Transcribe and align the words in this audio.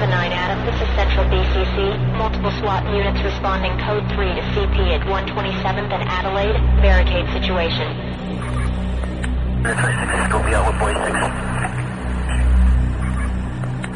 579 0.00 0.32
Adam, 0.32 0.64
this 0.64 0.80
is 0.80 0.88
Central 0.96 1.28
BCC. 1.28 1.92
Multiple 2.16 2.48
SWAT 2.56 2.88
units 2.88 3.20
responding 3.20 3.76
code 3.84 4.00
3 4.16 4.32
to 4.32 4.40
CP 4.56 4.96
at 4.96 5.04
127th 5.04 5.92
and 5.92 6.08
Adelaide. 6.08 6.56
Barricade 6.80 7.28
situation. 7.36 7.84
Go 9.60 10.40
be 10.40 10.56
out 10.56 10.72
with 10.72 10.80
boy 10.80 10.96
6. 10.96 11.04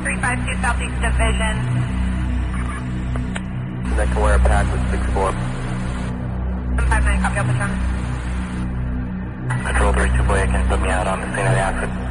352 0.05 0.61
Southeast 0.61 0.93
Division. 1.01 1.57
Connect 3.89 4.12
to 4.12 4.21
wire 4.21 4.36
pack 4.45 4.68
with 4.68 4.84
6-4. 4.93 5.32
159, 6.84 7.16
copy 7.25 7.41
Alpha 7.41 7.57
Charlie. 7.57 7.80
Control 9.73 9.96
32 9.96 10.21
boy, 10.29 10.45
can 10.52 10.68
put 10.68 10.84
me 10.84 10.93
out 10.93 11.09
on 11.09 11.25
the 11.25 11.32
scene 11.32 11.48
of 11.48 11.57
the 11.57 11.64
accident? 11.64 12.04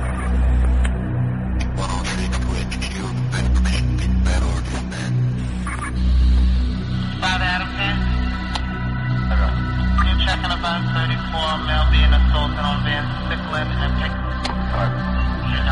About 10.63 10.95
34 10.95 11.67
male 11.67 11.83
being 11.91 12.07
assaulted 12.07 12.63
on 12.63 12.87
Van 12.87 13.03
Stickland 13.27 13.67
and 13.83 13.91
Pick. 13.99 14.15
Shoot 15.51 15.67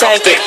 Take 0.00 0.40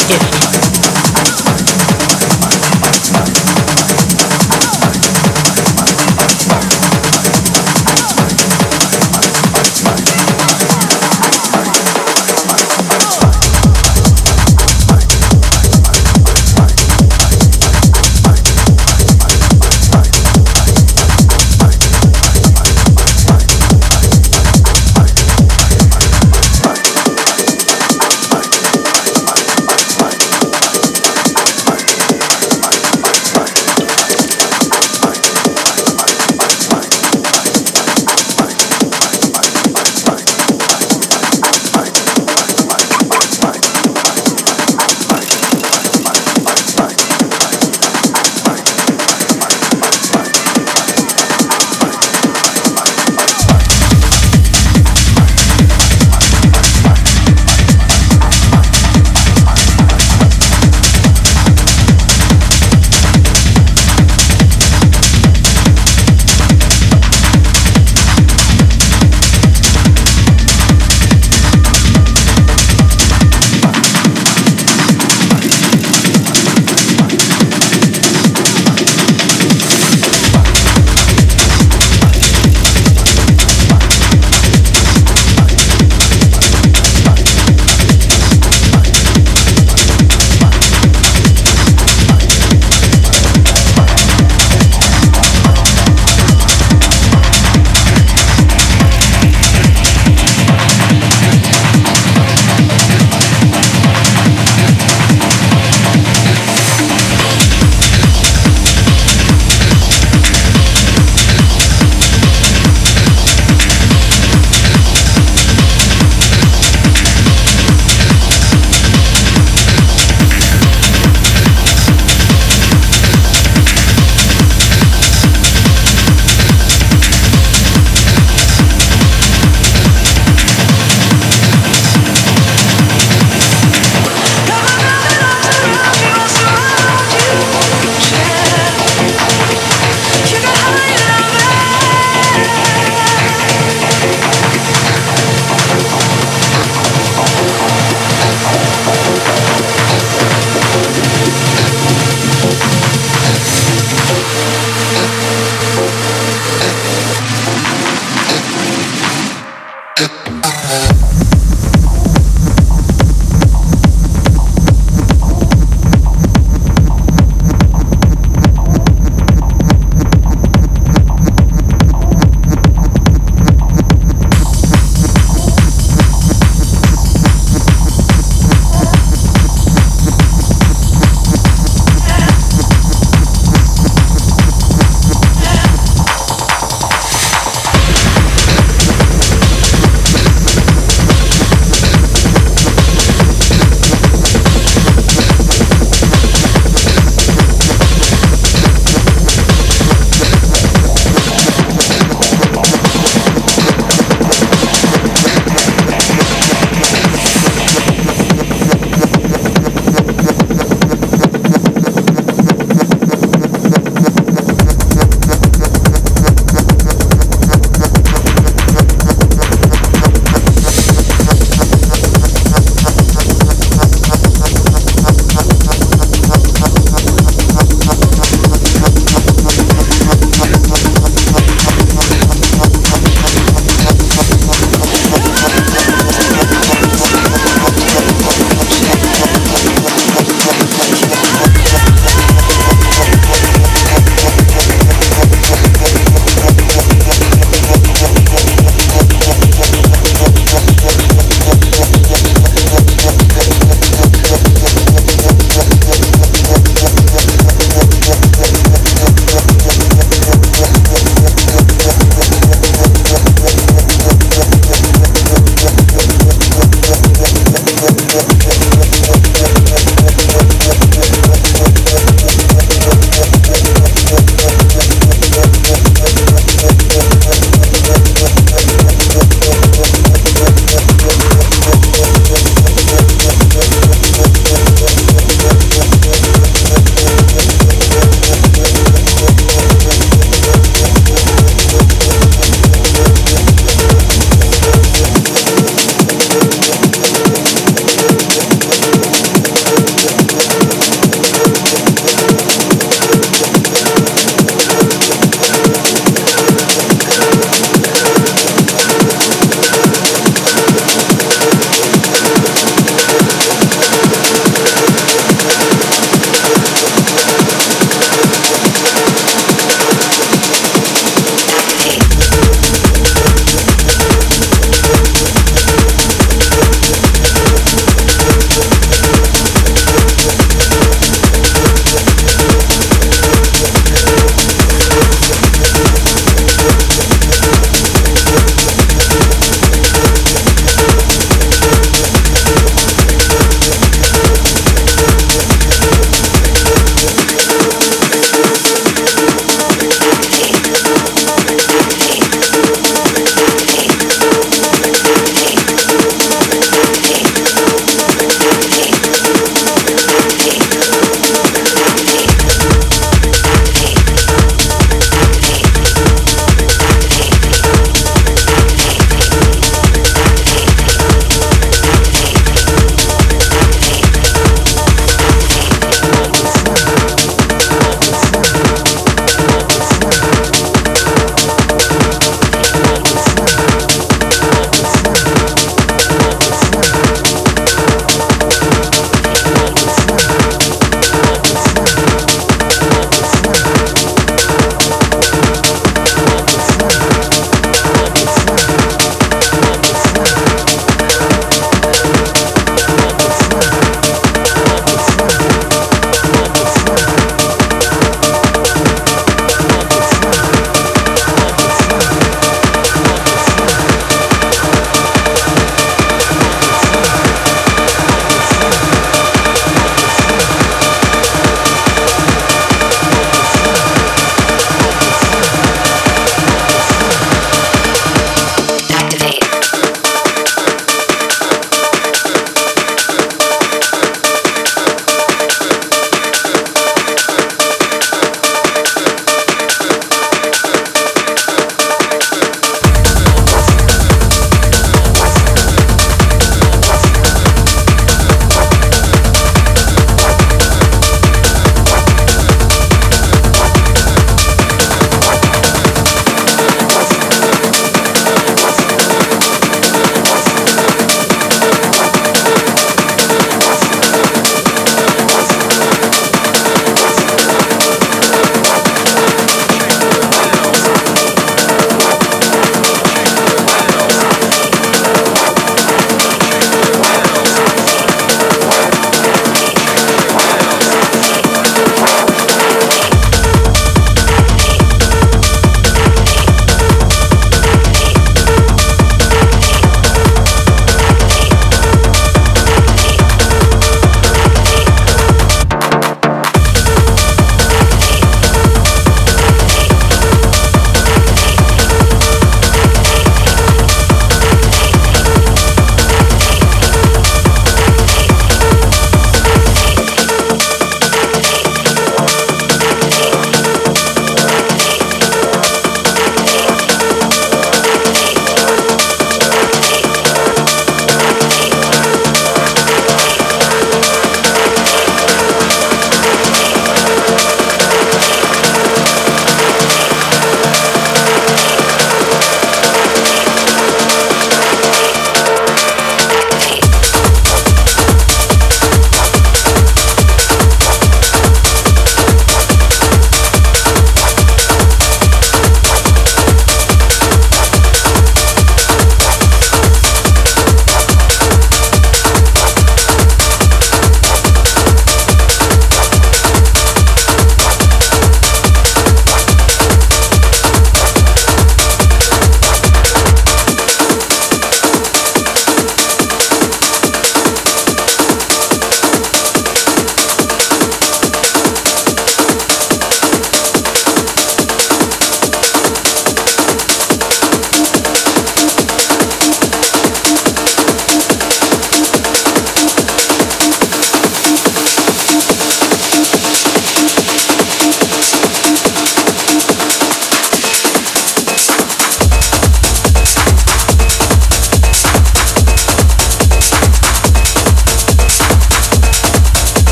it. 0.00 0.41